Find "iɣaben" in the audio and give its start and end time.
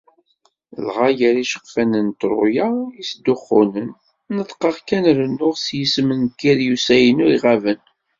7.35-7.81